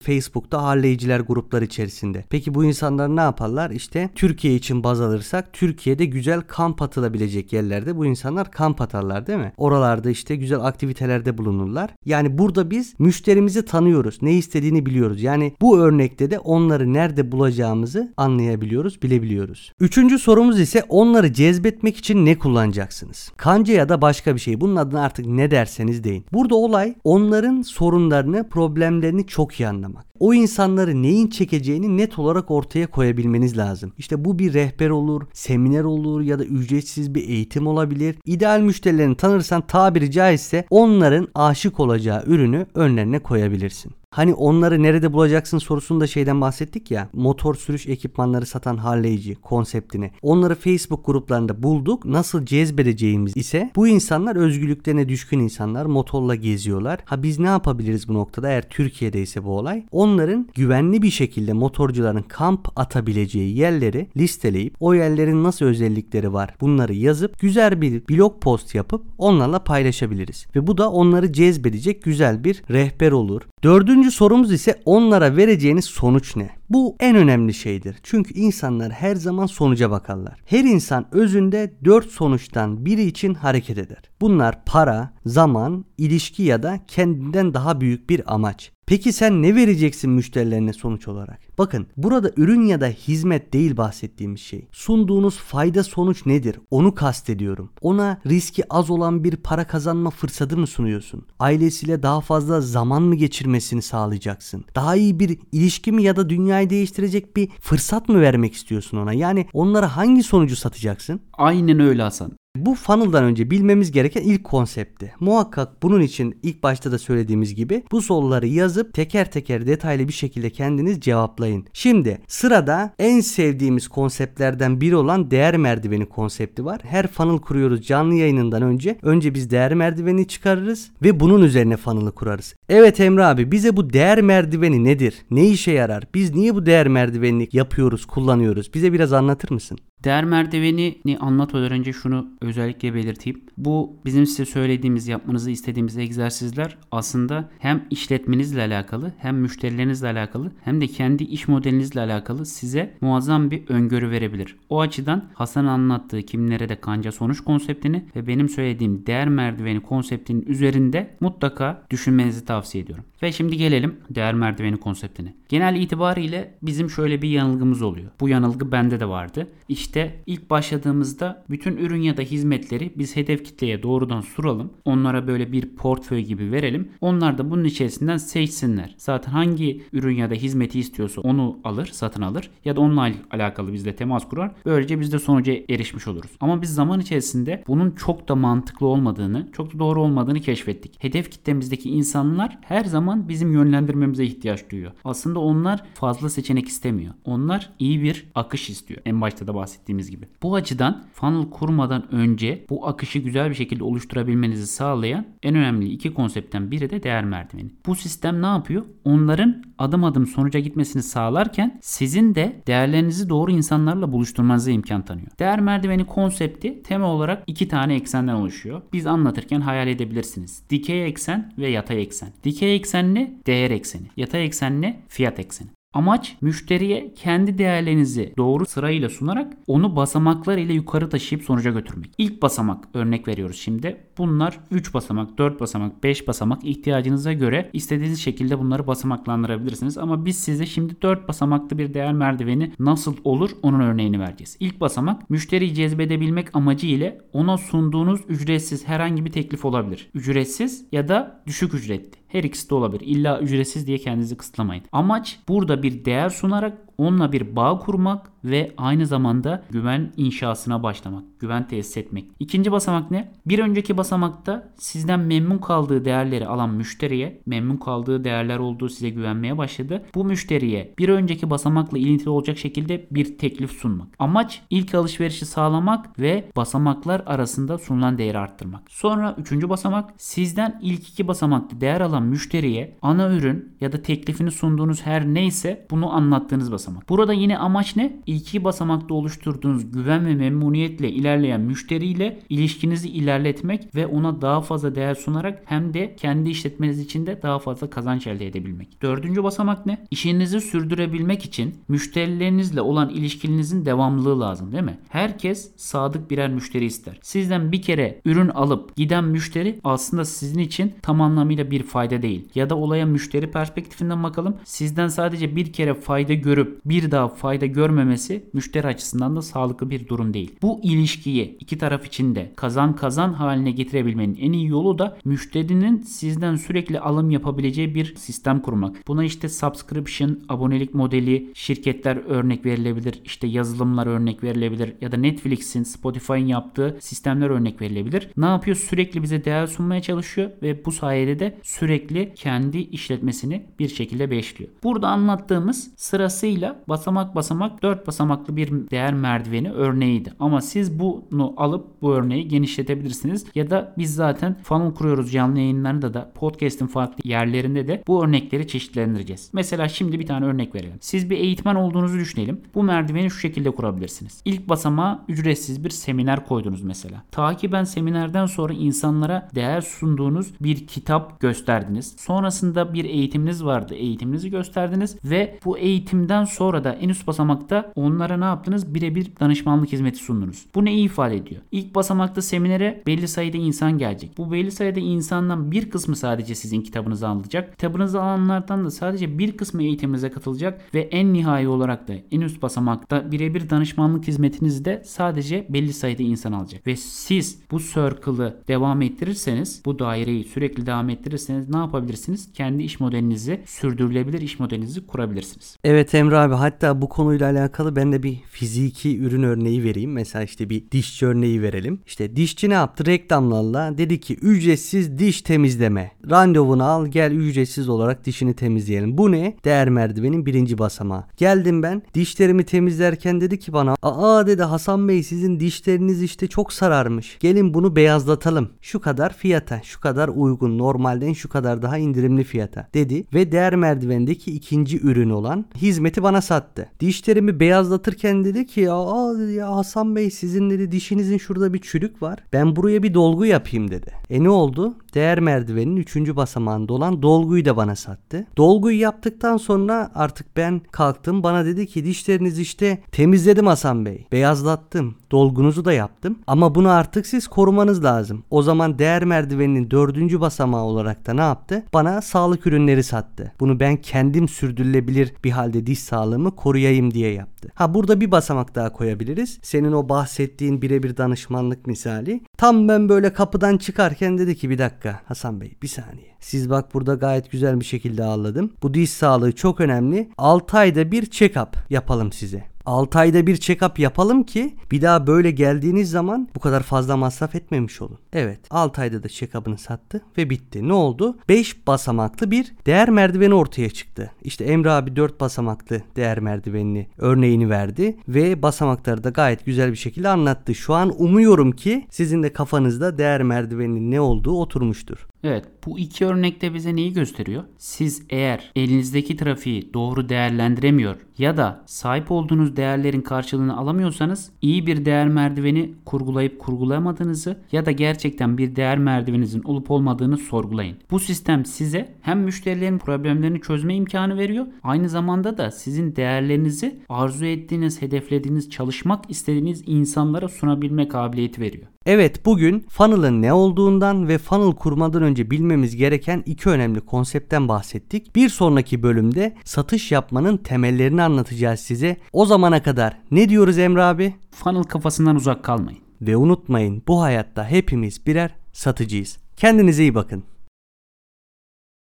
Facebook'ta 0.00 0.62
Harley'ciler 0.62 1.20
gruplar 1.20 1.62
içerisinde. 1.62 2.24
Peki 2.30 2.54
bu 2.54 2.64
insanlar 2.64 3.16
ne 3.16 3.20
yaparlar? 3.20 3.70
İşte 3.70 4.10
Türkiye 4.14 4.54
için 4.54 4.84
baz 4.84 5.00
alırsak 5.00 5.52
Türkiye'de 5.52 6.04
güzel 6.04 6.40
kamp 6.40 6.82
atılabilecek 6.82 7.52
yerlerde 7.52 7.96
bu 7.96 8.06
insanlar 8.06 8.50
kamp 8.50 8.80
atarlar 8.80 9.26
değil 9.26 9.38
mi? 9.38 9.52
Oralarda 9.56 10.10
işte 10.10 10.36
güzel 10.36 10.60
aktivitelerde 10.60 11.38
bulunurlar. 11.38 11.90
Yani 12.04 12.38
burada 12.38 12.70
biz 12.70 12.94
müşterimizi 12.98 13.64
tanıyoruz. 13.64 14.18
Ne 14.22 14.32
istediğini 14.32 14.86
biliyoruz. 14.86 15.22
Yani 15.22 15.56
bu 15.60 15.78
örnekte 15.78 16.30
de 16.30 16.38
onları 16.38 16.92
nerede 16.92 17.32
bulacağımızı 17.32 18.12
anlayabiliyoruz, 18.16 19.02
bilebiliyoruz. 19.02 19.72
Üçüncü 19.80 20.18
sorumuz 20.18 20.60
ise 20.60 20.82
onları 20.88 21.32
cezbetmek 21.32 21.96
için 21.96 22.26
ne 22.26 22.38
kullanacaksınız? 22.38 23.32
Kanca 23.36 23.74
ya 23.74 23.88
da 23.88 24.02
başka 24.02 24.34
bir 24.34 24.40
şey. 24.40 24.60
Bunun 24.60 24.76
adına 24.76 25.02
artık 25.02 25.26
ne 25.26 25.50
derseniz 25.50 26.04
deyin. 26.04 26.24
Burada 26.32 26.54
olay 26.54 26.94
onların 27.04 27.62
sorunlarını, 27.62 28.48
problemlerini 28.48 29.26
çok 29.34 29.60
iyi 29.60 29.68
anlamak. 29.68 30.06
O 30.18 30.34
insanları 30.34 31.02
neyin 31.02 31.28
çekeceğini 31.28 31.96
net 31.96 32.18
olarak 32.18 32.50
ortaya 32.50 32.86
koyabilmeniz 32.86 33.58
lazım. 33.58 33.92
İşte 33.98 34.24
bu 34.24 34.38
bir 34.38 34.54
rehber 34.54 34.90
olur, 34.90 35.22
seminer 35.32 35.84
olur 35.84 36.20
ya 36.20 36.38
da 36.38 36.44
ücretsiz 36.44 37.14
bir 37.14 37.28
eğitim 37.28 37.66
olabilir. 37.66 38.16
İdeal 38.24 38.60
müşterilerini 38.60 39.16
tanırsan 39.16 39.66
tabiri 39.66 40.10
caizse 40.10 40.66
onların 40.70 41.28
aşık 41.34 41.80
olacağı 41.80 42.24
ürünü 42.26 42.66
önlerine 42.74 43.18
koyabilirsin. 43.18 43.92
Hani 44.14 44.34
onları 44.34 44.82
nerede 44.82 45.12
bulacaksın 45.12 45.58
sorusunda 45.58 46.06
şeyden 46.06 46.40
bahsettik 46.40 46.90
ya. 46.90 47.08
Motor 47.12 47.54
sürüş 47.54 47.86
ekipmanları 47.86 48.46
satan 48.46 48.76
Harley'ci 48.76 49.34
konseptini. 49.34 50.10
Onları 50.22 50.54
Facebook 50.54 51.06
gruplarında 51.06 51.62
bulduk. 51.62 52.04
Nasıl 52.04 52.46
cezbedeceğimiz 52.46 53.36
ise 53.36 53.70
bu 53.76 53.88
insanlar 53.88 54.36
özgürlüklerine 54.36 55.08
düşkün 55.08 55.38
insanlar. 55.38 55.86
Motorla 55.86 56.34
geziyorlar. 56.34 57.00
Ha 57.04 57.22
biz 57.22 57.38
ne 57.38 57.46
yapabiliriz 57.46 58.08
bu 58.08 58.14
noktada 58.14 58.48
eğer 58.48 58.68
Türkiye'de 58.68 59.22
ise 59.22 59.44
bu 59.44 59.50
olay? 59.50 59.84
Onların 59.92 60.48
güvenli 60.54 61.02
bir 61.02 61.10
şekilde 61.10 61.52
motorcuların 61.52 62.22
kamp 62.22 62.68
atabileceği 62.78 63.58
yerleri 63.58 64.08
listeleyip 64.16 64.74
o 64.80 64.94
yerlerin 64.94 65.44
nasıl 65.44 65.66
özellikleri 65.66 66.32
var 66.32 66.54
bunları 66.60 66.94
yazıp 66.94 67.40
güzel 67.40 67.80
bir 67.80 68.08
blog 68.08 68.42
post 68.42 68.74
yapıp 68.74 69.04
onlarla 69.18 69.64
paylaşabiliriz. 69.64 70.46
Ve 70.56 70.66
bu 70.66 70.78
da 70.78 70.90
onları 70.90 71.32
cezbedecek 71.32 72.02
güzel 72.02 72.44
bir 72.44 72.62
rehber 72.70 73.12
olur. 73.12 73.42
Dördüncü 73.64 74.10
sorumuz 74.10 74.52
ise 74.52 74.82
onlara 74.84 75.36
vereceğiniz 75.36 75.84
sonuç 75.84 76.36
ne? 76.36 76.50
Bu 76.70 76.96
en 77.00 77.16
önemli 77.16 77.54
şeydir. 77.54 77.96
Çünkü 78.02 78.34
insanlar 78.34 78.92
her 78.92 79.16
zaman 79.16 79.46
sonuca 79.46 79.90
bakarlar. 79.90 80.40
Her 80.46 80.64
insan 80.64 81.06
özünde 81.12 81.74
dört 81.84 82.06
sonuçtan 82.10 82.86
biri 82.86 83.02
için 83.02 83.34
hareket 83.34 83.78
eder. 83.78 84.02
Bunlar 84.20 84.64
para, 84.64 85.12
zaman, 85.26 85.84
ilişki 85.98 86.42
ya 86.42 86.62
da 86.62 86.80
kendinden 86.88 87.54
daha 87.54 87.80
büyük 87.80 88.10
bir 88.10 88.34
amaç. 88.34 88.73
Peki 88.86 89.12
sen 89.12 89.42
ne 89.42 89.54
vereceksin 89.56 90.10
müşterilerine 90.10 90.72
sonuç 90.72 91.08
olarak? 91.08 91.38
Bakın 91.58 91.86
burada 91.96 92.30
ürün 92.36 92.62
ya 92.62 92.80
da 92.80 92.86
hizmet 92.86 93.52
değil 93.52 93.76
bahsettiğimiz 93.76 94.40
şey. 94.40 94.68
Sunduğunuz 94.72 95.36
fayda 95.36 95.84
sonuç 95.84 96.26
nedir? 96.26 96.60
Onu 96.70 96.94
kastediyorum. 96.94 97.70
Ona 97.80 98.20
riski 98.26 98.62
az 98.74 98.90
olan 98.90 99.24
bir 99.24 99.36
para 99.36 99.66
kazanma 99.66 100.10
fırsatı 100.10 100.56
mı 100.56 100.66
sunuyorsun? 100.66 101.26
Ailesiyle 101.38 102.02
daha 102.02 102.20
fazla 102.20 102.60
zaman 102.60 103.02
mı 103.02 103.14
geçirmesini 103.14 103.82
sağlayacaksın? 103.82 104.64
Daha 104.74 104.96
iyi 104.96 105.20
bir 105.20 105.38
ilişki 105.52 105.92
mi 105.92 106.02
ya 106.02 106.16
da 106.16 106.30
dünyayı 106.30 106.70
değiştirecek 106.70 107.36
bir 107.36 107.48
fırsat 107.60 108.08
mı 108.08 108.20
vermek 108.20 108.54
istiyorsun 108.54 108.96
ona? 108.96 109.12
Yani 109.12 109.46
onlara 109.52 109.96
hangi 109.96 110.22
sonucu 110.22 110.56
satacaksın? 110.56 111.20
Aynen 111.38 111.80
öyle 111.80 112.02
Hasan. 112.02 112.32
Bu 112.56 112.74
funnel'dan 112.74 113.24
önce 113.24 113.50
bilmemiz 113.50 113.92
gereken 113.92 114.22
ilk 114.22 114.44
konsepti. 114.44 115.14
Muhakkak 115.20 115.82
bunun 115.82 116.00
için 116.00 116.38
ilk 116.42 116.62
başta 116.62 116.92
da 116.92 116.98
söylediğimiz 116.98 117.54
gibi 117.54 117.82
bu 117.92 118.02
soruları 118.02 118.46
yazıp 118.46 118.94
teker 118.94 119.30
teker 119.30 119.66
detaylı 119.66 120.08
bir 120.08 120.12
şekilde 120.12 120.50
kendiniz 120.50 121.00
cevaplayın. 121.00 121.66
Şimdi 121.72 122.18
sırada 122.26 122.94
en 122.98 123.20
sevdiğimiz 123.20 123.88
konseptlerden 123.88 124.80
biri 124.80 124.96
olan 124.96 125.30
değer 125.30 125.56
merdiveni 125.56 126.06
konsepti 126.06 126.64
var. 126.64 126.80
Her 126.84 127.06
funnel 127.06 127.38
kuruyoruz 127.38 127.86
canlı 127.86 128.14
yayınından 128.14 128.62
önce. 128.62 128.98
Önce 129.02 129.34
biz 129.34 129.50
değer 129.50 129.74
merdiveni 129.74 130.28
çıkarırız 130.28 130.90
ve 131.02 131.20
bunun 131.20 131.42
üzerine 131.42 131.76
funnel'ı 131.76 132.12
kurarız. 132.12 132.54
Evet 132.68 133.00
Emre 133.00 133.24
abi 133.24 133.52
bize 133.52 133.76
bu 133.76 133.92
değer 133.92 134.22
merdiveni 134.22 134.84
nedir? 134.84 135.14
Ne 135.30 135.48
işe 135.48 135.72
yarar? 135.72 136.04
Biz 136.14 136.34
niye 136.34 136.54
bu 136.54 136.66
değer 136.66 136.88
merdivenini 136.88 137.48
yapıyoruz, 137.52 138.06
kullanıyoruz? 138.06 138.74
Bize 138.74 138.92
biraz 138.92 139.12
anlatır 139.12 139.50
mısın? 139.50 139.78
Değer 140.04 140.24
merdivenini 140.24 141.18
anlatmadan 141.20 141.72
önce 141.72 141.92
şunu 141.92 142.28
özellikle 142.40 142.94
belirteyim. 142.94 143.40
Bu 143.56 143.96
bizim 144.04 144.26
size 144.26 144.44
söylediğimiz, 144.44 145.08
yapmanızı 145.08 145.50
istediğimiz 145.50 145.98
egzersizler 145.98 146.76
aslında 146.92 147.50
hem 147.58 147.84
işletmenizle 147.90 148.62
alakalı, 148.62 149.12
hem 149.18 149.36
müşterilerinizle 149.36 150.08
alakalı, 150.08 150.52
hem 150.64 150.80
de 150.80 150.86
kendi 150.86 151.24
iş 151.24 151.48
modelinizle 151.48 152.00
alakalı 152.00 152.46
size 152.46 152.94
muazzam 153.00 153.50
bir 153.50 153.68
öngörü 153.68 154.10
verebilir. 154.10 154.56
O 154.68 154.80
açıdan 154.80 155.24
Hasan 155.34 155.66
anlattığı 155.66 156.22
kimlere 156.22 156.68
de 156.68 156.80
kanca 156.80 157.12
sonuç 157.12 157.40
konseptini 157.40 158.04
ve 158.16 158.26
benim 158.26 158.48
söylediğim 158.48 159.06
değer 159.06 159.28
merdiveni 159.28 159.80
konseptinin 159.80 160.44
üzerinde 160.46 161.16
mutlaka 161.20 161.82
düşünmenizi 161.90 162.44
tavsiye 162.44 162.84
ediyorum. 162.84 163.04
Ve 163.22 163.32
şimdi 163.32 163.56
gelelim 163.56 163.96
değer 164.10 164.34
merdiveni 164.34 164.76
konseptine. 164.76 165.34
Genel 165.48 165.76
itibariyle 165.76 166.54
bizim 166.62 166.90
şöyle 166.90 167.22
bir 167.22 167.28
yanılgımız 167.28 167.82
oluyor. 167.82 168.10
Bu 168.20 168.28
yanılgı 168.28 168.72
bende 168.72 169.00
de 169.00 169.08
vardı. 169.08 169.48
İşte 169.68 169.93
ilk 170.26 170.50
başladığımızda 170.50 171.44
bütün 171.50 171.76
ürün 171.76 172.02
ya 172.02 172.16
da 172.16 172.22
hizmetleri 172.22 172.92
biz 172.96 173.16
hedef 173.16 173.44
kitleye 173.44 173.82
doğrudan 173.82 174.20
soralım. 174.20 174.72
Onlara 174.84 175.26
böyle 175.26 175.52
bir 175.52 175.76
portföy 175.76 176.20
gibi 176.20 176.52
verelim. 176.52 176.88
Onlar 177.00 177.38
da 177.38 177.50
bunun 177.50 177.64
içerisinden 177.64 178.16
seçsinler. 178.16 178.94
Zaten 178.98 179.32
hangi 179.32 179.82
ürün 179.92 180.16
ya 180.16 180.30
da 180.30 180.34
hizmeti 180.34 180.80
istiyorsa 180.80 181.20
onu 181.20 181.58
alır, 181.64 181.86
satın 181.86 182.22
alır 182.22 182.50
ya 182.64 182.76
da 182.76 182.80
onunla 182.80 183.10
alakalı 183.30 183.72
bizle 183.72 183.96
temas 183.96 184.28
kurar. 184.28 184.52
Böylece 184.64 185.00
biz 185.00 185.12
de 185.12 185.18
sonuca 185.18 185.54
erişmiş 185.70 186.08
oluruz. 186.08 186.30
Ama 186.40 186.62
biz 186.62 186.74
zaman 186.74 187.00
içerisinde 187.00 187.64
bunun 187.68 187.90
çok 187.90 188.28
da 188.28 188.34
mantıklı 188.34 188.86
olmadığını, 188.86 189.48
çok 189.52 189.74
da 189.74 189.78
doğru 189.78 190.02
olmadığını 190.02 190.40
keşfettik. 190.40 191.04
Hedef 191.04 191.30
kitlemizdeki 191.30 191.90
insanlar 191.90 192.58
her 192.62 192.84
zaman 192.84 193.28
bizim 193.28 193.52
yönlendirmemize 193.52 194.24
ihtiyaç 194.24 194.70
duyuyor. 194.70 194.92
Aslında 195.04 195.38
onlar 195.38 195.82
fazla 195.94 196.30
seçenek 196.30 196.68
istemiyor. 196.68 197.14
Onlar 197.24 197.70
iyi 197.78 198.02
bir 198.02 198.26
akış 198.34 198.70
istiyor. 198.70 199.00
En 199.04 199.20
başta 199.20 199.46
da 199.46 199.54
bahsettiğimiz 199.84 200.10
gibi. 200.10 200.28
Bu 200.42 200.54
açıdan 200.54 201.04
funnel 201.12 201.50
kurmadan 201.50 202.14
önce 202.14 202.66
bu 202.70 202.86
akışı 202.86 203.18
güzel 203.18 203.50
bir 203.50 203.54
şekilde 203.54 203.84
oluşturabilmenizi 203.84 204.66
sağlayan 204.66 205.26
en 205.42 205.54
önemli 205.54 205.88
iki 205.88 206.14
konseptten 206.14 206.70
biri 206.70 206.90
de 206.90 207.02
değer 207.02 207.24
merdiveni. 207.24 207.70
Bu 207.86 207.94
sistem 207.94 208.42
ne 208.42 208.46
yapıyor? 208.46 208.84
Onların 209.04 209.62
adım 209.78 210.04
adım 210.04 210.26
sonuca 210.26 210.60
gitmesini 210.60 211.02
sağlarken 211.02 211.78
sizin 211.82 212.34
de 212.34 212.62
değerlerinizi 212.66 213.28
doğru 213.28 213.50
insanlarla 213.50 214.12
buluşturmanıza 214.12 214.70
imkan 214.70 215.04
tanıyor. 215.04 215.28
Değer 215.38 215.60
merdiveni 215.60 216.06
konsepti 216.06 216.82
temel 216.82 217.06
olarak 217.06 217.42
iki 217.46 217.68
tane 217.68 217.94
eksenden 217.94 218.34
oluşuyor. 218.34 218.82
Biz 218.92 219.06
anlatırken 219.06 219.60
hayal 219.60 219.88
edebilirsiniz. 219.88 220.62
Dikey 220.70 221.06
eksen 221.06 221.52
ve 221.58 221.68
yatay 221.68 222.02
eksen. 222.02 222.28
Dikey 222.44 222.76
eksen? 222.76 223.04
Değer 223.46 223.70
ekseni. 223.70 224.06
Yatay 224.16 224.44
eksen? 224.44 224.96
Fiyat 225.08 225.38
ekseni. 225.38 225.68
Amaç 225.94 226.36
müşteriye 226.40 227.14
kendi 227.14 227.58
değerlerinizi 227.58 228.34
doğru 228.38 228.66
sırayla 228.66 229.08
sunarak 229.08 229.52
onu 229.66 229.96
basamaklar 229.96 230.58
ile 230.58 230.72
yukarı 230.72 231.10
taşıyıp 231.10 231.44
sonuca 231.44 231.70
götürmek. 231.70 232.10
İlk 232.18 232.42
basamak 232.42 232.84
örnek 232.94 233.28
veriyoruz 233.28 233.56
şimdi. 233.56 233.96
Bunlar 234.18 234.60
3 234.70 234.94
basamak, 234.94 235.38
4 235.38 235.60
basamak, 235.60 236.02
5 236.02 236.28
basamak 236.28 236.64
ihtiyacınıza 236.64 237.32
göre 237.32 237.70
istediğiniz 237.72 238.20
şekilde 238.20 238.58
bunları 238.58 238.86
basamaklandırabilirsiniz. 238.86 239.98
Ama 239.98 240.26
biz 240.26 240.38
size 240.38 240.66
şimdi 240.66 241.02
4 241.02 241.28
basamaklı 241.28 241.78
bir 241.78 241.94
değer 241.94 242.12
merdiveni 242.12 242.72
nasıl 242.78 243.16
olur 243.24 243.50
onun 243.62 243.80
örneğini 243.80 244.20
vereceğiz. 244.20 244.56
İlk 244.60 244.80
basamak 244.80 245.30
müşteriyi 245.30 245.74
cezbedebilmek 245.74 246.56
amacı 246.56 246.86
ile 246.86 247.20
ona 247.32 247.58
sunduğunuz 247.58 248.20
ücretsiz 248.28 248.88
herhangi 248.88 249.24
bir 249.24 249.32
teklif 249.32 249.64
olabilir. 249.64 250.10
Ücretsiz 250.14 250.86
ya 250.92 251.08
da 251.08 251.42
düşük 251.46 251.74
ücretli. 251.74 252.24
Her 252.28 252.44
ikisi 252.44 252.70
de 252.70 252.74
olabilir. 252.74 253.06
İlla 253.06 253.40
ücretsiz 253.40 253.86
diye 253.86 253.98
kendinizi 253.98 254.36
kısıtlamayın. 254.36 254.84
Amaç 254.92 255.38
burada 255.48 255.82
bir 255.84 256.04
değer 256.04 256.28
sunarak 256.28 256.93
onunla 256.98 257.32
bir 257.32 257.56
bağ 257.56 257.78
kurmak 257.78 258.34
ve 258.44 258.72
aynı 258.76 259.06
zamanda 259.06 259.62
güven 259.70 260.12
inşasına 260.16 260.82
başlamak, 260.82 261.24
güven 261.40 261.68
tesis 261.68 261.96
etmek. 261.96 262.24
İkinci 262.40 262.72
basamak 262.72 263.10
ne? 263.10 263.32
Bir 263.46 263.58
önceki 263.58 263.96
basamakta 263.96 264.72
sizden 264.76 265.20
memnun 265.20 265.58
kaldığı 265.58 266.04
değerleri 266.04 266.46
alan 266.46 266.70
müşteriye, 266.70 267.42
memnun 267.46 267.76
kaldığı 267.76 268.24
değerler 268.24 268.58
olduğu 268.58 268.88
size 268.88 269.10
güvenmeye 269.10 269.58
başladı. 269.58 270.02
Bu 270.14 270.24
müşteriye 270.24 270.94
bir 270.98 271.08
önceki 271.08 271.50
basamakla 271.50 271.98
ilintili 271.98 272.30
olacak 272.30 272.58
şekilde 272.58 273.06
bir 273.10 273.38
teklif 273.38 273.70
sunmak. 273.70 274.08
Amaç 274.18 274.62
ilk 274.70 274.94
alışverişi 274.94 275.46
sağlamak 275.46 276.18
ve 276.18 276.50
basamaklar 276.56 277.22
arasında 277.26 277.78
sunulan 277.78 278.18
değeri 278.18 278.38
arttırmak. 278.38 278.82
Sonra 278.88 279.34
üçüncü 279.38 279.68
basamak 279.68 280.10
sizden 280.16 280.78
ilk 280.82 281.08
iki 281.08 281.28
basamaklı 281.28 281.80
değer 281.80 282.00
alan 282.00 282.22
müşteriye 282.22 282.96
ana 283.02 283.30
ürün 283.30 283.76
ya 283.80 283.92
da 283.92 284.02
teklifini 284.02 284.50
sunduğunuz 284.50 285.06
her 285.06 285.26
neyse 285.26 285.86
bunu 285.90 286.12
anlattığınız 286.12 286.72
basamak. 286.72 286.83
Burada 287.08 287.32
yine 287.32 287.58
amaç 287.58 287.96
ne? 287.96 288.16
İki 288.26 288.64
basamakta 288.64 289.14
oluşturduğunuz 289.14 289.90
güven 289.90 290.26
ve 290.26 290.34
memnuniyetle 290.34 291.10
ilerleyen 291.10 291.60
müşteriyle 291.60 292.40
ilişkinizi 292.48 293.08
ilerletmek 293.08 293.94
ve 293.94 294.06
ona 294.06 294.40
daha 294.42 294.60
fazla 294.60 294.94
değer 294.94 295.14
sunarak 295.14 295.62
hem 295.64 295.94
de 295.94 296.16
kendi 296.16 296.50
işletmeniz 296.50 297.00
için 297.00 297.26
de 297.26 297.42
daha 297.42 297.58
fazla 297.58 297.90
kazanç 297.90 298.26
elde 298.26 298.46
edebilmek. 298.46 299.02
Dördüncü 299.02 299.42
basamak 299.42 299.86
ne? 299.86 300.06
İşinizi 300.10 300.60
sürdürebilmek 300.60 301.44
için 301.44 301.74
müşterilerinizle 301.88 302.80
olan 302.80 303.08
ilişkinizin 303.08 303.84
devamlılığı 303.84 304.40
lazım 304.40 304.72
değil 304.72 304.84
mi? 304.84 304.98
Herkes 305.08 305.70
sadık 305.76 306.30
birer 306.30 306.50
müşteri 306.50 306.84
ister. 306.84 307.18
Sizden 307.22 307.72
bir 307.72 307.82
kere 307.82 308.20
ürün 308.24 308.48
alıp 308.48 308.96
giden 308.96 309.24
müşteri 309.24 309.80
aslında 309.84 310.24
sizin 310.24 310.58
için 310.58 310.92
tam 311.02 311.20
anlamıyla 311.20 311.70
bir 311.70 311.82
fayda 311.82 312.22
değil. 312.22 312.48
Ya 312.54 312.70
da 312.70 312.76
olaya 312.76 313.06
müşteri 313.06 313.50
perspektifinden 313.50 314.22
bakalım. 314.22 314.56
Sizden 314.64 315.08
sadece 315.08 315.56
bir 315.56 315.72
kere 315.72 315.94
fayda 315.94 316.34
görüp 316.34 316.73
bir 316.84 317.10
daha 317.10 317.28
fayda 317.28 317.66
görmemesi 317.66 318.44
müşteri 318.52 318.86
açısından 318.86 319.36
da 319.36 319.42
sağlıklı 319.42 319.90
bir 319.90 320.08
durum 320.08 320.34
değil. 320.34 320.54
Bu 320.62 320.80
ilişkiyi 320.82 321.56
iki 321.60 321.78
taraf 321.78 322.06
için 322.06 322.34
de 322.34 322.52
kazan 322.56 322.96
kazan 322.96 323.32
haline 323.32 323.70
getirebilmenin 323.70 324.38
en 324.40 324.52
iyi 324.52 324.68
yolu 324.68 324.98
da 324.98 325.16
müşterinin 325.24 326.02
sizden 326.02 326.56
sürekli 326.56 327.00
alım 327.00 327.30
yapabileceği 327.30 327.94
bir 327.94 328.14
sistem 328.16 328.60
kurmak. 328.60 329.08
Buna 329.08 329.24
işte 329.24 329.48
subscription, 329.48 330.38
abonelik 330.48 330.94
modeli, 330.94 331.50
şirketler 331.54 332.16
örnek 332.16 332.66
verilebilir. 332.66 333.20
İşte 333.24 333.46
yazılımlar 333.46 334.06
örnek 334.06 334.42
verilebilir. 334.42 334.92
Ya 335.00 335.12
da 335.12 335.16
Netflix'in, 335.16 335.82
Spotify'ın 335.82 336.46
yaptığı 336.46 336.96
sistemler 337.00 337.50
örnek 337.50 337.80
verilebilir. 337.80 338.28
Ne 338.36 338.46
yapıyor? 338.46 338.76
Sürekli 338.76 339.22
bize 339.22 339.44
değer 339.44 339.66
sunmaya 339.66 340.02
çalışıyor 340.02 340.50
ve 340.62 340.84
bu 340.84 340.92
sayede 340.92 341.38
de 341.38 341.58
sürekli 341.62 342.32
kendi 342.34 342.78
işletmesini 342.78 343.66
bir 343.78 343.88
şekilde 343.88 344.30
beşliyor. 344.30 344.70
Burada 344.82 345.08
anlattığımız 345.08 345.90
sırasıyla 345.96 346.63
basamak 346.88 347.34
basamak 347.34 347.82
4 347.82 348.06
basamaklı 348.06 348.56
bir 348.56 348.68
değer 348.90 349.14
merdiveni 349.14 349.72
örneğiydi. 349.72 350.32
Ama 350.40 350.60
siz 350.60 351.00
bunu 351.00 351.54
alıp 351.56 352.02
bu 352.02 352.14
örneği 352.14 352.48
genişletebilirsiniz. 352.48 353.46
Ya 353.54 353.70
da 353.70 353.94
biz 353.98 354.14
zaten 354.14 354.56
funnel 354.62 354.94
kuruyoruz 354.94 355.32
canlı 355.32 355.58
yayınlarında 355.58 356.14
da 356.14 356.32
podcast'in 356.34 356.86
farklı 356.86 357.28
yerlerinde 357.28 357.88
de 357.88 358.02
bu 358.06 358.24
örnekleri 358.24 358.68
çeşitlendireceğiz. 358.68 359.50
Mesela 359.52 359.88
şimdi 359.88 360.20
bir 360.20 360.26
tane 360.26 360.46
örnek 360.46 360.74
verelim. 360.74 360.98
Siz 361.00 361.30
bir 361.30 361.36
eğitmen 361.36 361.74
olduğunuzu 361.74 362.18
düşünelim. 362.18 362.60
Bu 362.74 362.82
merdiveni 362.82 363.30
şu 363.30 363.38
şekilde 363.38 363.70
kurabilirsiniz. 363.70 364.42
İlk 364.44 364.68
basamağa 364.68 365.24
ücretsiz 365.28 365.84
bir 365.84 365.90
seminer 365.90 366.46
koydunuz 366.46 366.82
mesela. 366.82 367.22
Takiben 367.30 367.84
seminerden 367.84 368.46
sonra 368.46 368.72
insanlara 368.72 369.48
değer 369.54 369.80
sunduğunuz 369.80 370.60
bir 370.60 370.86
kitap 370.86 371.40
gösterdiniz. 371.40 372.16
Sonrasında 372.18 372.94
bir 372.94 373.04
eğitiminiz 373.04 373.64
vardı. 373.64 373.94
Eğitiminizi 373.94 374.50
gösterdiniz 374.50 375.16
ve 375.24 375.58
bu 375.64 375.78
eğitimden 375.78 376.44
sonra 376.54 376.84
da 376.84 376.92
en 376.92 377.08
üst 377.08 377.26
basamakta 377.26 377.92
onlara 377.94 378.36
ne 378.36 378.44
yaptınız? 378.44 378.94
Birebir 378.94 379.26
danışmanlık 379.40 379.92
hizmeti 379.92 380.18
sundunuz. 380.18 380.66
Bu 380.74 380.84
neyi 380.84 381.04
ifade 381.04 381.36
ediyor? 381.36 381.60
İlk 381.72 381.94
basamakta 381.94 382.42
seminere 382.42 383.02
belli 383.06 383.28
sayıda 383.28 383.56
insan 383.56 383.98
gelecek. 383.98 384.38
Bu 384.38 384.52
belli 384.52 384.70
sayıda 384.70 385.00
insandan 385.00 385.70
bir 385.70 385.90
kısmı 385.90 386.16
sadece 386.16 386.54
sizin 386.54 386.80
kitabınızı 386.80 387.28
alacak. 387.28 387.72
Kitabınızı 387.72 388.22
alanlardan 388.22 388.84
da 388.84 388.90
sadece 388.90 389.38
bir 389.38 389.56
kısmı 389.56 389.82
eğitiminize 389.82 390.30
katılacak 390.30 390.94
ve 390.94 391.00
en 391.00 391.32
nihai 391.32 391.68
olarak 391.68 392.08
da 392.08 392.12
en 392.32 392.40
üst 392.40 392.62
basamakta 392.62 393.32
birebir 393.32 393.70
danışmanlık 393.70 394.28
hizmetinizi 394.28 394.84
de 394.84 395.02
sadece 395.04 395.66
belli 395.68 395.92
sayıda 395.92 396.22
insan 396.22 396.52
alacak. 396.52 396.86
Ve 396.86 396.96
siz 396.96 397.58
bu 397.70 397.80
circle'ı 397.80 398.56
devam 398.68 399.02
ettirirseniz, 399.02 399.82
bu 399.84 399.98
daireyi 399.98 400.44
sürekli 400.44 400.86
devam 400.86 401.10
ettirirseniz 401.10 401.68
ne 401.68 401.76
yapabilirsiniz? 401.76 402.52
Kendi 402.52 402.82
iş 402.82 403.00
modelinizi, 403.00 403.62
sürdürülebilir 403.66 404.40
iş 404.40 404.60
modelinizi 404.60 405.06
kurabilirsiniz. 405.06 405.76
Evet 405.84 406.14
Emre 406.14 406.36
abi 406.44 406.54
hatta 406.54 407.02
bu 407.02 407.08
konuyla 407.08 407.50
alakalı 407.50 407.96
ben 407.96 408.12
de 408.12 408.22
bir 408.22 408.36
fiziki 408.50 409.18
ürün 409.18 409.42
örneği 409.42 409.84
vereyim. 409.84 410.12
Mesela 410.12 410.44
işte 410.44 410.70
bir 410.70 410.90
dişçi 410.90 411.26
örneği 411.26 411.62
verelim. 411.62 412.00
İşte 412.06 412.36
dişçi 412.36 412.70
ne 412.70 412.74
yaptı? 412.74 413.06
Reklamlarla 413.06 413.98
dedi 413.98 414.20
ki 414.20 414.34
ücretsiz 414.34 415.18
diş 415.18 415.42
temizleme. 415.42 416.12
Randevunu 416.30 416.84
al 416.84 417.06
gel 417.06 417.32
ücretsiz 417.32 417.88
olarak 417.88 418.24
dişini 418.26 418.54
temizleyelim. 418.54 419.18
Bu 419.18 419.32
ne? 419.32 419.56
Değer 419.64 419.88
merdivenin 419.88 420.46
birinci 420.46 420.78
basamağı. 420.78 421.24
Geldim 421.36 421.82
ben 421.82 422.02
dişlerimi 422.14 422.64
temizlerken 422.64 423.40
dedi 423.40 423.58
ki 423.58 423.72
bana 423.72 423.96
aa 424.02 424.46
dedi 424.46 424.62
Hasan 424.62 425.08
Bey 425.08 425.22
sizin 425.22 425.60
dişleriniz 425.60 426.22
işte 426.22 426.46
çok 426.46 426.72
sararmış. 426.72 427.36
Gelin 427.40 427.74
bunu 427.74 427.96
beyazlatalım. 427.96 428.70
Şu 428.80 429.00
kadar 429.00 429.36
fiyata 429.36 429.80
şu 429.82 430.00
kadar 430.00 430.28
uygun 430.28 430.78
normalden 430.78 431.32
şu 431.32 431.48
kadar 431.48 431.82
daha 431.82 431.98
indirimli 431.98 432.44
fiyata 432.44 432.88
dedi 432.94 433.24
ve 433.34 433.52
değer 433.52 433.76
merdivenindeki 433.76 434.52
ikinci 434.52 435.00
ürün 435.00 435.30
olan 435.30 435.64
hizmeti 435.76 436.22
bana 436.22 436.33
sattı. 436.40 436.88
Dişlerimi 437.00 437.60
beyazlatırken 437.60 438.44
dedi 438.44 438.66
ki 438.66 438.90
aa 438.92 439.38
dedi 439.38 439.52
ya 439.52 439.76
Hasan 439.76 440.16
Bey 440.16 440.30
sizin 440.30 440.70
dedi 440.70 440.92
dişinizin 440.92 441.38
şurada 441.38 441.74
bir 441.74 441.80
çürük 441.80 442.22
var. 442.22 442.38
Ben 442.52 442.76
buraya 442.76 443.02
bir 443.02 443.14
dolgu 443.14 443.46
yapayım 443.46 443.90
dedi. 443.90 444.12
E 444.30 444.44
ne 444.44 444.50
oldu? 444.50 444.94
Değer 445.14 445.40
merdivenin 445.40 445.96
üçüncü 445.96 446.36
basamağında 446.36 446.92
olan 446.92 447.22
dolguyu 447.22 447.64
da 447.64 447.76
bana 447.76 447.96
sattı. 447.96 448.46
Dolguyu 448.56 449.00
yaptıktan 449.00 449.56
sonra 449.56 450.10
artık 450.14 450.56
ben 450.56 450.80
kalktım 450.90 451.42
bana 451.42 451.64
dedi 451.64 451.86
ki 451.86 452.04
dişleriniz 452.04 452.58
işte 452.58 452.98
temizledim 453.12 453.66
Hasan 453.66 454.06
Bey. 454.06 454.26
Beyazlattım. 454.32 455.14
Dolgunuzu 455.30 455.84
da 455.84 455.92
yaptım. 455.92 456.38
Ama 456.46 456.74
bunu 456.74 456.90
artık 456.90 457.26
siz 457.26 457.48
korumanız 457.48 458.04
lazım. 458.04 458.44
O 458.50 458.62
zaman 458.62 458.98
değer 458.98 459.24
merdiveninin 459.24 459.90
dördüncü 459.90 460.40
basamağı 460.40 460.82
olarak 460.82 461.26
da 461.26 461.32
ne 461.32 461.40
yaptı? 461.40 461.82
Bana 461.94 462.22
sağlık 462.22 462.66
ürünleri 462.66 463.02
sattı. 463.02 463.52
Bunu 463.60 463.80
ben 463.80 463.96
kendim 463.96 464.48
sürdürülebilir 464.48 465.32
bir 465.44 465.50
halde 465.50 465.86
diş 465.86 465.98
sağlığımı 466.24 466.56
koruyayım 466.56 467.14
diye 467.14 467.32
yaptı. 467.32 467.68
Ha 467.74 467.94
burada 467.94 468.20
bir 468.20 468.30
basamak 468.30 468.74
daha 468.74 468.92
koyabiliriz. 468.92 469.58
Senin 469.62 469.92
o 469.92 470.08
bahsettiğin 470.08 470.82
birebir 470.82 471.16
danışmanlık 471.16 471.86
misali. 471.86 472.40
Tam 472.56 472.88
ben 472.88 473.08
böyle 473.08 473.32
kapıdan 473.32 473.78
çıkarken 473.78 474.38
dedi 474.38 474.56
ki 474.56 474.70
bir 474.70 474.78
dakika 474.78 475.20
Hasan 475.26 475.60
Bey 475.60 475.76
bir 475.82 475.88
saniye. 475.88 476.34
Siz 476.40 476.70
bak 476.70 476.94
burada 476.94 477.14
gayet 477.14 477.50
güzel 477.50 477.80
bir 477.80 477.84
şekilde 477.84 478.24
ağladım. 478.24 478.72
Bu 478.82 478.94
diş 478.94 479.10
sağlığı 479.10 479.52
çok 479.52 479.80
önemli. 479.80 480.28
6 480.38 480.78
ayda 480.78 481.10
bir 481.10 481.22
check-up 481.22 481.74
yapalım 481.90 482.32
size. 482.32 482.73
6 482.86 483.18
ayda 483.18 483.46
bir 483.46 483.56
check-up 483.56 484.00
yapalım 484.00 484.42
ki 484.42 484.76
bir 484.90 485.02
daha 485.02 485.26
böyle 485.26 485.50
geldiğiniz 485.50 486.10
zaman 486.10 486.48
bu 486.54 486.60
kadar 486.60 486.82
fazla 486.82 487.16
masraf 487.16 487.54
etmemiş 487.54 488.02
olun. 488.02 488.18
Evet 488.32 488.60
6 488.70 489.00
ayda 489.00 489.22
da 489.22 489.28
check-up'ını 489.28 489.78
sattı 489.78 490.22
ve 490.38 490.50
bitti. 490.50 490.88
Ne 490.88 490.92
oldu? 490.92 491.36
5 491.48 491.86
basamaklı 491.86 492.50
bir 492.50 492.72
değer 492.86 493.10
merdiveni 493.10 493.54
ortaya 493.54 493.90
çıktı. 493.90 494.30
İşte 494.42 494.64
Emre 494.64 494.90
abi 494.90 495.16
4 495.16 495.40
basamaklı 495.40 496.02
değer 496.16 496.40
merdivenini 496.40 497.06
örneğini 497.18 497.70
verdi 497.70 498.16
ve 498.28 498.62
basamakları 498.62 499.24
da 499.24 499.30
gayet 499.30 499.66
güzel 499.66 499.90
bir 499.90 499.96
şekilde 499.96 500.28
anlattı. 500.28 500.74
Şu 500.74 500.94
an 500.94 501.22
umuyorum 501.22 501.72
ki 501.72 502.06
sizin 502.10 502.42
de 502.42 502.52
kafanızda 502.52 503.18
değer 503.18 503.42
merdiveninin 503.42 504.10
ne 504.10 504.20
olduğu 504.20 504.60
oturmuştur. 504.60 505.26
Evet 505.44 505.64
bu 505.86 505.98
iki 505.98 506.26
örnekte 506.26 506.74
bize 506.74 506.96
neyi 506.96 507.12
gösteriyor? 507.12 507.64
Siz 507.78 508.22
eğer 508.30 508.70
elinizdeki 508.76 509.36
trafiği 509.36 509.94
doğru 509.94 510.28
değerlendiremiyor 510.28 511.16
ya 511.38 511.56
da 511.56 511.82
sahip 511.86 512.30
olduğunuz 512.30 512.76
değerlerin 512.76 513.20
karşılığını 513.20 513.76
alamıyorsanız 513.76 514.50
iyi 514.62 514.86
bir 514.86 515.04
değer 515.04 515.28
merdiveni 515.28 515.94
kurgulayıp 516.04 516.58
kurgulayamadığınızı 516.58 517.58
ya 517.72 517.86
da 517.86 517.90
gerçekten 517.90 518.58
bir 518.58 518.76
değer 518.76 518.98
merdiveninizin 518.98 519.62
olup 519.62 519.90
olmadığını 519.90 520.36
sorgulayın. 520.36 520.96
Bu 521.10 521.20
sistem 521.20 521.64
size 521.64 522.14
hem 522.22 522.40
müşterilerin 522.40 522.98
problemlerini 522.98 523.60
çözme 523.60 523.94
imkanı 523.94 524.38
veriyor 524.38 524.66
aynı 524.82 525.08
zamanda 525.08 525.58
da 525.58 525.70
sizin 525.70 526.16
değerlerinizi 526.16 527.00
arzu 527.08 527.44
ettiğiniz, 527.44 528.02
hedeflediğiniz, 528.02 528.70
çalışmak 528.70 529.30
istediğiniz 529.30 529.82
insanlara 529.86 530.48
sunabilme 530.48 531.08
kabiliyeti 531.08 531.60
veriyor. 531.60 531.93
Evet 532.06 532.46
bugün 532.46 532.86
funnel'ın 532.88 533.42
ne 533.42 533.52
olduğundan 533.52 534.28
ve 534.28 534.38
funnel 534.38 534.72
kurmadan 534.72 535.22
önce 535.22 535.50
bilmemiz 535.50 535.96
gereken 535.96 536.42
iki 536.46 536.68
önemli 536.68 537.00
konseptten 537.00 537.68
bahsettik. 537.68 538.36
Bir 538.36 538.48
sonraki 538.48 539.02
bölümde 539.02 539.54
satış 539.64 540.12
yapmanın 540.12 540.56
temellerini 540.56 541.22
anlatacağız 541.22 541.80
size. 541.80 542.16
O 542.32 542.46
zamana 542.46 542.82
kadar 542.82 543.18
ne 543.30 543.48
diyoruz 543.48 543.78
Emre 543.78 544.02
abi? 544.02 544.34
Funnel 544.50 544.82
kafasından 544.82 545.36
uzak 545.36 545.64
kalmayın. 545.64 546.00
Ve 546.22 546.36
unutmayın 546.36 547.02
bu 547.08 547.22
hayatta 547.22 547.70
hepimiz 547.70 548.26
birer 548.26 548.54
satıcıyız. 548.72 549.38
Kendinize 549.56 550.02
iyi 550.02 550.14
bakın. 550.14 550.44